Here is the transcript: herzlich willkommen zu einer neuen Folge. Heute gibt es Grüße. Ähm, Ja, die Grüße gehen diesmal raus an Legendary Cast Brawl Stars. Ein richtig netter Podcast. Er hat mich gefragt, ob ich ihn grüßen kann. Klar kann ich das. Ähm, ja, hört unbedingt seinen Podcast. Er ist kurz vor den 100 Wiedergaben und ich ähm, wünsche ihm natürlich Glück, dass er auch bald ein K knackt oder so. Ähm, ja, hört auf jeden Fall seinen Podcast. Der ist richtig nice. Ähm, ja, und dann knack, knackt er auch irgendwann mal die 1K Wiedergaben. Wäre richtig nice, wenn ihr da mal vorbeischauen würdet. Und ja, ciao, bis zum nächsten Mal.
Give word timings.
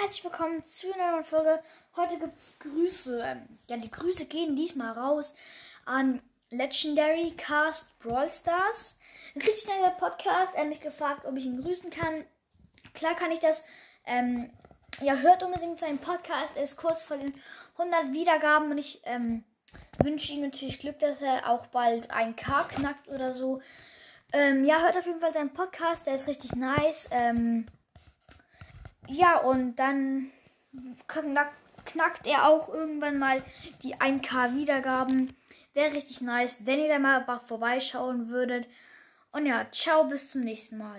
herzlich 0.00 0.22
willkommen 0.22 0.64
zu 0.64 0.94
einer 0.94 1.10
neuen 1.10 1.24
Folge. 1.24 1.60
Heute 1.96 2.18
gibt 2.20 2.36
es 2.36 2.56
Grüße. 2.60 3.20
Ähm, 3.20 3.58
Ja, 3.68 3.76
die 3.76 3.90
Grüße 3.90 4.26
gehen 4.26 4.54
diesmal 4.54 4.92
raus 4.92 5.34
an 5.86 6.22
Legendary 6.50 7.32
Cast 7.36 7.98
Brawl 7.98 8.30
Stars. 8.30 8.96
Ein 9.34 9.42
richtig 9.42 9.66
netter 9.66 9.90
Podcast. 9.90 10.54
Er 10.54 10.60
hat 10.62 10.68
mich 10.68 10.80
gefragt, 10.80 11.26
ob 11.26 11.36
ich 11.36 11.46
ihn 11.46 11.60
grüßen 11.60 11.90
kann. 11.90 12.24
Klar 12.94 13.16
kann 13.16 13.32
ich 13.32 13.40
das. 13.40 13.64
Ähm, 14.06 14.52
ja, 15.00 15.16
hört 15.16 15.42
unbedingt 15.42 15.80
seinen 15.80 15.98
Podcast. 15.98 16.56
Er 16.56 16.62
ist 16.62 16.76
kurz 16.76 17.02
vor 17.02 17.16
den 17.16 17.32
100 17.76 18.12
Wiedergaben 18.12 18.70
und 18.70 18.78
ich 18.78 19.00
ähm, 19.04 19.42
wünsche 20.00 20.32
ihm 20.32 20.42
natürlich 20.42 20.78
Glück, 20.78 21.00
dass 21.00 21.22
er 21.22 21.50
auch 21.50 21.66
bald 21.66 22.12
ein 22.12 22.36
K 22.36 22.62
knackt 22.62 23.08
oder 23.08 23.34
so. 23.34 23.60
Ähm, 24.32 24.62
ja, 24.64 24.80
hört 24.80 24.96
auf 24.96 25.06
jeden 25.06 25.20
Fall 25.20 25.34
seinen 25.34 25.52
Podcast. 25.52 26.06
Der 26.06 26.14
ist 26.14 26.28
richtig 26.28 26.54
nice. 26.54 27.08
Ähm, 27.10 27.66
ja, 29.08 29.38
und 29.38 29.76
dann 29.76 30.30
knack, 31.06 31.52
knackt 31.84 32.26
er 32.26 32.46
auch 32.46 32.72
irgendwann 32.72 33.18
mal 33.18 33.42
die 33.82 33.96
1K 33.96 34.54
Wiedergaben. 34.54 35.34
Wäre 35.74 35.94
richtig 35.94 36.20
nice, 36.20 36.66
wenn 36.66 36.80
ihr 36.80 36.88
da 36.88 36.98
mal 36.98 37.24
vorbeischauen 37.46 38.28
würdet. 38.28 38.68
Und 39.32 39.46
ja, 39.46 39.66
ciao, 39.72 40.04
bis 40.04 40.30
zum 40.30 40.42
nächsten 40.42 40.78
Mal. 40.78 40.96